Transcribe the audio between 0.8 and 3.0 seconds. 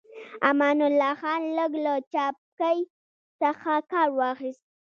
الله خان لږ له چابکۍ